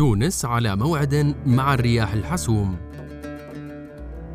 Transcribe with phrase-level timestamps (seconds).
[0.00, 2.76] تونس على موعد مع الرياح الحسوم.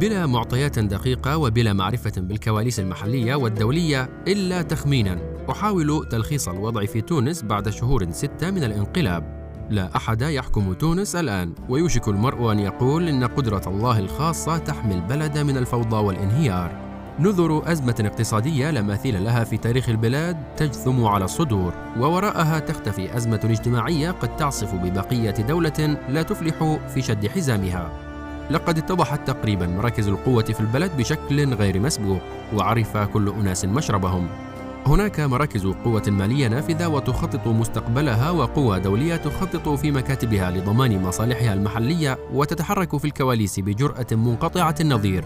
[0.00, 5.18] بلا معطيات دقيقة وبلا معرفة بالكواليس المحلية والدولية إلا تخمينا.
[5.50, 9.52] أحاول تلخيص الوضع في تونس بعد شهور ستة من الانقلاب.
[9.70, 15.38] لا أحد يحكم تونس الآن ويوشك المرء أن يقول إن قدرة الله الخاصة تحمي البلد
[15.38, 16.87] من الفوضى والانهيار.
[17.20, 23.40] نذر أزمة اقتصادية لا مثيل لها في تاريخ البلاد تجثم على الصدور ووراءها تختفي أزمة
[23.44, 27.90] اجتماعية قد تعصف ببقية دولة لا تفلح في شد حزامها.
[28.50, 32.20] لقد اتضحت تقريبا مراكز القوة في البلد بشكل غير مسبوق
[32.54, 34.28] وعرف كل أناس مشربهم.
[34.86, 42.18] هناك مراكز قوة مالية نافذة وتخطط مستقبلها وقوى دولية تخطط في مكاتبها لضمان مصالحها المحلية
[42.32, 45.24] وتتحرك في الكواليس بجرأة منقطعة النظير.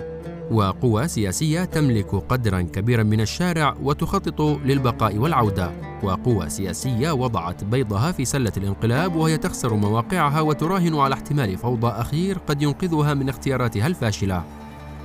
[0.50, 5.70] وقوى سياسية تملك قدرا كبيرا من الشارع وتخطط للبقاء والعودة.
[6.02, 12.38] وقوى سياسية وضعت بيضها في سلة الانقلاب وهي تخسر مواقعها وتراهن على احتمال فوضى أخير
[12.38, 14.44] قد ينقذها من اختياراتها الفاشلة.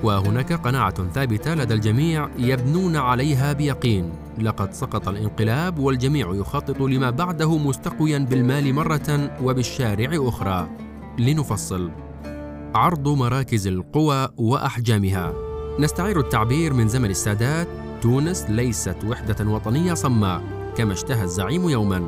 [0.03, 4.11] وهناك قناعة ثابتة لدى الجميع يبنون عليها بيقين.
[4.39, 10.67] لقد سقط الانقلاب والجميع يخطط لما بعده مستقويا بالمال مرة وبالشارع أخرى.
[11.19, 11.91] لنفصل.
[12.75, 15.33] عرض مراكز القوى وأحجامها.
[15.79, 17.67] نستعير التعبير من زمن السادات.
[18.01, 20.41] تونس ليست وحدة وطنية صماء
[20.77, 22.07] كما اشتهى الزعيم يوما.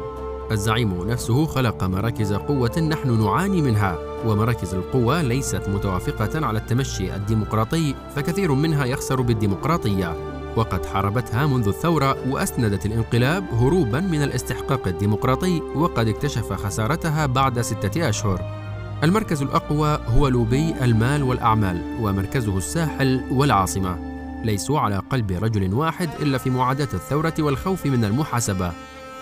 [0.52, 7.96] الزعيم نفسه خلق مراكز قوة نحن نعاني منها ومراكز القوى ليست متوافقة على التمشي الديمقراطي
[8.16, 10.16] فكثير منها يخسر بالديمقراطية.
[10.56, 18.10] وقد حاربتها منذ الثورة وأسندت الانقلاب هروبا من الاستحقاق الديمقراطي وقد اكتشف خسارتها بعد ستة
[18.10, 18.59] أشهر.
[19.03, 24.00] المركز الأقوى هو لوبي المال والأعمال ومركزه الساحل والعاصمة.
[24.44, 28.72] ليسوا على قلب رجل واحد إلا في معاداة الثورة والخوف من المحاسبة.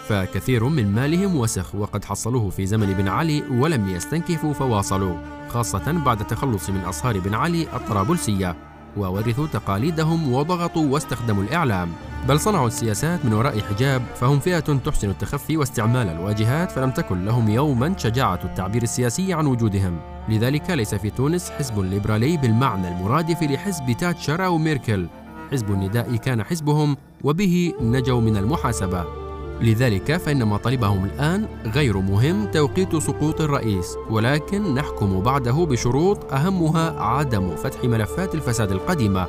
[0.08, 5.18] فكثير من مالهم وسخ وقد حصلوه في زمن بن علي ولم يستنكفوا فواصلوا
[5.50, 8.56] خاصة بعد التخلص من أصهار بن علي الطرابلسية.
[8.98, 11.90] وورثوا تقاليدهم وضغطوا واستخدموا الإعلام.
[12.28, 17.50] بل صنعوا السياسات من وراء حجاب فهم فئة تحسن التخفي واستعمال الواجهات فلم تكن لهم
[17.50, 20.00] يوما شجاعة التعبير السياسي عن وجودهم.
[20.30, 25.08] لذلك ليس في تونس حزب ليبرالي بالمعنى المرادف لحزب تاتشر أو ميركل
[25.52, 29.27] حزب النداء كان حزبهم وبه نجوا من المحاسبة.
[29.62, 37.56] لذلك فإن مطالبهم الآن غير مهم توقيت سقوط الرئيس ولكن نحكم بعده بشروط أهمها عدم
[37.56, 39.28] فتح ملفات الفساد القديمة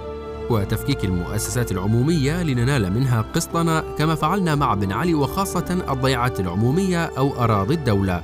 [0.50, 7.44] وتفكيك المؤسسات العمومية لننال منها قسطنا كما فعلنا مع بن علي وخاصة الضيعات العمومية أو
[7.44, 8.22] أراضي الدولة.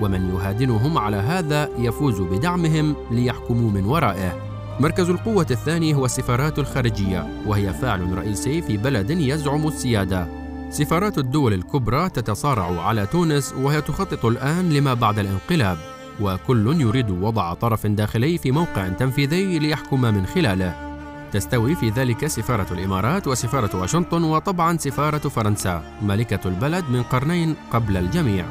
[0.00, 4.36] ومن يهادنهم على هذا يفوز بدعمهم ليحكموا من ورائه.
[4.80, 10.37] مركز القوة الثاني هو السفارات الخارجية وهي فاعل رئيسي في بلد يزعم السيادة.
[10.70, 15.78] سفارات الدول الكبرى تتصارع على تونس وهي تخطط الآن لما بعد الانقلاب
[16.20, 20.98] وكل يريد وضع طرف داخلي في موقع تنفيذي ليحكم من خلاله.
[21.32, 27.96] تستوي في ذلك سفارة الإمارات وسفارة واشنطن وطبعا سفارة فرنسا ملكة البلد من قرنين قبل
[27.96, 28.44] الجميع.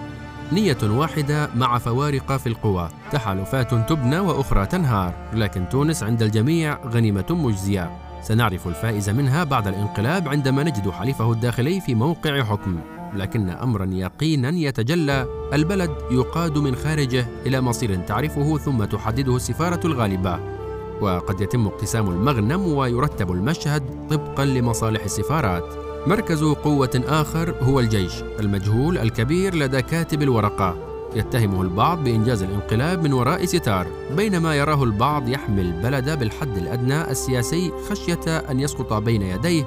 [0.51, 7.25] نية واحدة مع فوارق في القوى تحالفات تبنى وأخرى تنهار لكن تونس عند الجميع غنيمة
[7.29, 8.06] مجزية.
[8.27, 12.79] سنعرف الفائز منها بعد الانقلاب عندما نجد حليفه الداخلي في موقع حكم.
[13.13, 20.39] لكن أمرا يقينا يتجلى البلد يقاد من خارجه إلى مصير تعرفه ثم تحدده السفارة الغالبة.
[21.01, 25.73] وقد يتم اقتسام المغنم ويرتب المشهد طبقا لمصالح السفارات.
[26.07, 30.86] مركز قوة آخر هو الجيش المجهول الكبير لدى كاتب الورقة.
[31.15, 37.71] يتهمه البعض بإنجاز الانقلاب من وراء ستار بينما يراه البعض يحمي البلد بالحد الأدنى السياسي
[37.89, 39.63] خشية أن يسقط بين يديه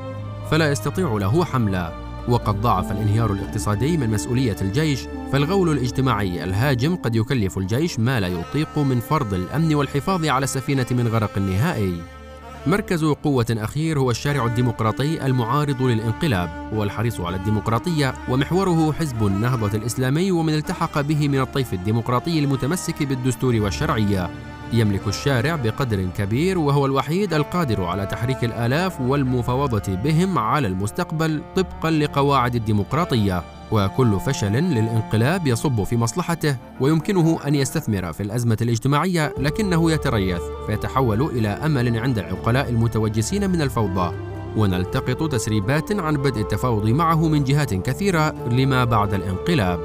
[0.50, 1.92] فلا يستطيع له حملا
[2.28, 5.00] وقد ضاعف الانهيار الاقتصادي من مسؤولية الجيش
[5.32, 10.86] فالغول الاجتماعي الهاجم قد يكلف الجيش ما لا يطيق من فرض الأمن والحفاظ على السفينة
[10.90, 12.19] من غرق نهائي
[12.66, 20.32] مركز قوة أخير هو الشارع الديمقراطي المعارض للانقلاب والحريص على الديمقراطية ومحوره حزب النهضة الإسلامي
[20.32, 24.30] ومن التحق به من الطيف الديمقراطي المتمسك بالدستور والشرعية.
[24.72, 31.90] يملك الشارع بقدر كبير وهو الوحيد القادر على تحريك الآلاف والمفاوضة بهم على المستقبل طبقا
[31.90, 33.42] لقواعد الديمقراطية.
[33.72, 41.22] وكل فشل للانقلاب يصب في مصلحته ويمكنه أن يستثمر في الأزمة الاجتماعية لكنه يتريث فيتحول
[41.22, 44.14] إلى أمل عند العقلاء المتوجسين من الفوضى.
[44.56, 49.80] ونلتقط تسريبات عن بدء التفاوض معه من جهات كثيرة لما بعد الانقلاب.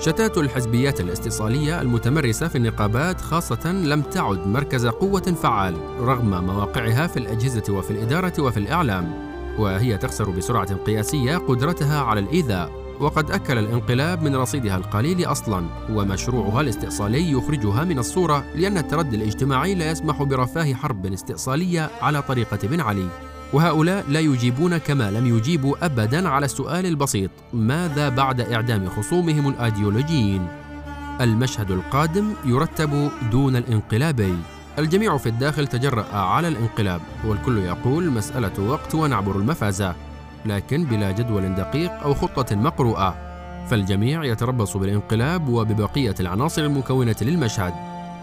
[0.00, 7.16] شتات الحزبيات الاستيصالية المتمرسة في النقابات خاصة لم تعد مركز قوة فعال رغم مواقعها في
[7.16, 9.12] الأجهزة وفي الإدارة وفي الإعلام.
[9.58, 12.85] وهي تخسر بسرعة قياسية قدرتها على الإيذاء.
[13.00, 19.74] وقد أكل الانقلاب من رصيدها القليل أصلا ومشروعها الاستئصالي يخرجها من الصورة لأن التردي الاجتماعي
[19.74, 23.08] لا يسمح برفاه حرب استئصالية على طريقة بن علي.
[23.52, 30.46] وهؤلاء لا يجيبون كما لم يجيبوا أبدا على السؤال البسيط ماذا بعد إعدام خصومهم الأيديولوجيين؟
[31.20, 34.36] المشهد القادم يرتب دون الانقلابي
[34.78, 39.94] الجميع في الداخل تجرأ على الانقلاب والكل يقول مسألة وقت ونعبر المفازة
[40.46, 43.16] لكن بلا جدول دقيق أو خطة مقروءة.
[43.70, 47.74] فالجميع يتربص بالانقلاب وببقية العناصر المكونة للمشهد.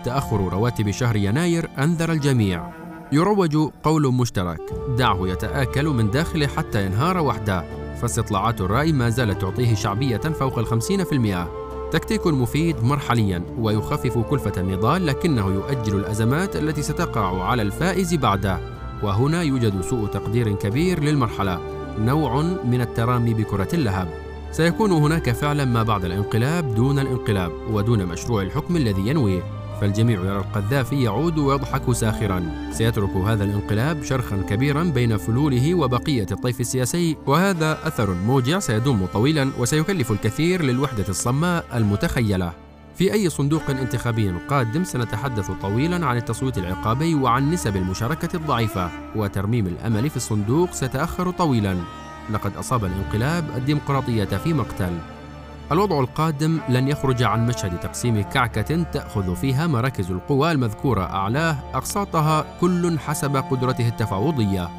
[0.05, 2.69] تأخر رواتب شهر يناير أنذر الجميع.
[3.11, 4.61] يروج قول مشترك
[4.97, 7.63] دعه يتآكل من داخله حتى ينهار وحده
[8.01, 11.49] فاستطلاعات الرأي ما زالت تعطيه شعبية فوق الخمسين في المئة.
[11.91, 18.59] تكتيك مفيد مرحليا ويخفف كلفة النضال لكنه يؤجل الأزمات التي ستقع على الفائز بعده.
[19.03, 21.72] وهنا يوجد سوء تقدير كبير للمرحلة.
[21.99, 24.07] نوع من الترامي بكرة اللهب.
[24.51, 29.41] سيكون هناك فعلا ما بعد الانقلاب دون الانقلاب ودون مشروع الحكم الذي ينويه.
[29.81, 32.69] فالجميع يرى القذافي يعود ويضحك ساخرا.
[32.71, 37.17] سيترك هذا الانقلاب شرخا كبيرا بين فلوله وبقية الطيف السياسي.
[37.25, 42.51] وهذا أثر موجع سيدوم طويلا وسيكلف الكثير للوحدة الصماء المتخيلة.
[42.95, 49.67] في أي صندوق انتخابي قادم سنتحدث طويلا عن التصويت العقابي وعن نسب المشاركة الضعيفة وترميم
[49.67, 51.77] الأمل في الصندوق سيتأخر طويلا.
[52.29, 54.97] لقد أصاب الانقلاب الديمقراطية في مقتل.
[55.71, 62.45] الوضع القادم لن يخرج عن مشهد تقسيم كعكة تأخذ فيها مراكز القوى المذكورة أعلاه أقساطها
[62.61, 64.69] كل حسب قدرته التفاوضية.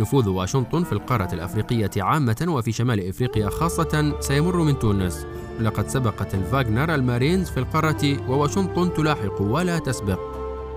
[0.00, 5.26] نفوذ واشنطن في القارة الأفريقية عامة وفي شمال إفريقيا خاصة سيمر من تونس.
[5.60, 10.18] لقد سبقت الفاغنر المارينز في القارة وواشنطن تلاحق ولا تسبق.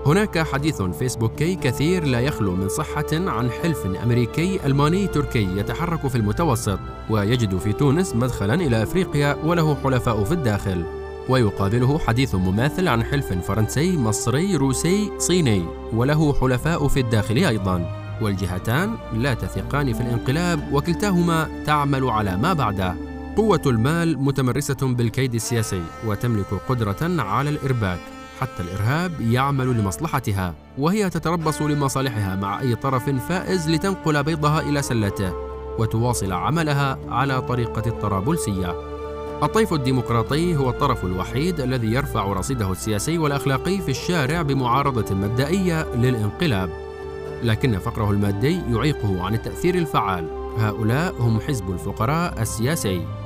[0.06, 6.14] هناك حديث فيسبوكي كثير لا يخلو من صحة عن حلف أمريكي ألماني تركي يتحرك في
[6.14, 6.78] المتوسط
[7.10, 10.84] ويجد في تونس مدخلا إلى أفريقيا وله حلفاء في الداخل.
[11.28, 17.94] ويقابله حديث مماثل عن حلف فرنسي مصري روسي صيني وله حلفاء في الداخل أيضا.
[18.22, 23.07] والجهتان لا تثقان في الانقلاب وكلتاهما تعمل على ما بعده.
[23.38, 27.98] قوة المال متمرسة بالكيد السياسي وتملك قدرة على الإرباك.
[28.40, 35.32] حتى الإرهاب يعمل لمصلحتها وهي تتربص لمصالحها مع أي طرف فائز لتنقل بيضها إلى سلته
[35.78, 38.74] وتواصل عملها على طريقة الطرابلسية.
[39.42, 46.70] الطيف الديمقراطي هو الطرف الوحيد الذي يرفع رصيده السياسي والأخلاقي في الشارع بمعارضة مبدئية للانقلاب.
[47.42, 50.28] لكن فقره المادي يعيقه عن التأثير الفعال.
[50.58, 53.17] هؤلاء هم حزب الفقراء السياسي.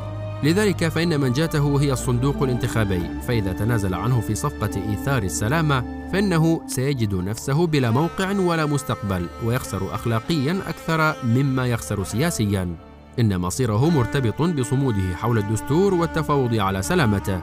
[0.42, 7.14] لذلك فإن منجاته هي الصندوق الانتخابي فإذا تنازل عنه في صفقة إيثار السلامة فإنه سيجد
[7.14, 12.76] نفسه بلا موقع ولا مستقبل ويخسر أخلاقيا أكثر مما يخسر سياسيا.
[13.20, 17.40] إن مصيره مرتبط بصموده حول الدستور والتفاوض على سلامته.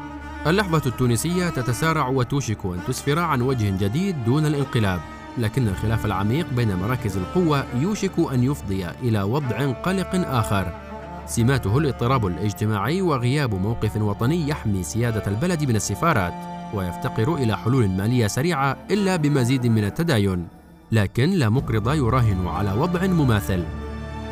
[0.47, 4.99] اللحظة التونسية تتسارع وتوشك أن تسفر عن وجه جديد دون الانقلاب
[5.37, 10.88] لكن الخلاف العميق بين مراكز القوة يوشك أن يفضي إلى وضع قلق آخر.
[11.29, 16.33] سماته الاضطراب الاجتماعي وغياب موقف وطني يحمي سيادة البلد من السفارات
[16.73, 20.47] ويفتقر إلى حلول مالية سريعة إلا بمزيد من التداين
[20.91, 23.63] لكن لا مقرض يراهن على وضع مماثل.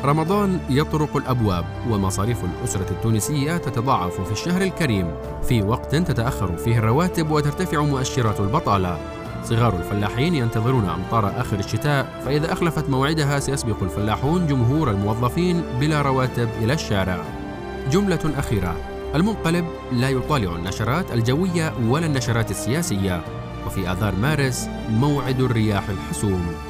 [0.04, 5.06] رمضان يطرق الأبواب ومصاريف الأسرة التونسية تتضاعف في الشهر الكريم
[5.42, 9.17] في وقت تتأخر فيه الرواتب وترتفع مؤشرات البطالة.
[9.48, 16.48] صغار الفلاحين ينتظرون أمطار آخر الشتاء فإذا أخلفت موعدها سيسبق الفلاحون جمهور الموظفين بلا رواتب
[16.62, 17.24] إلى الشارع.
[17.90, 18.76] جملة أخيرة
[19.14, 23.24] المنقلب لا يطالع النشرات الجوية ولا النشرات السياسية
[23.66, 26.67] وفي آذار مارس موعد الرياح الحسوم.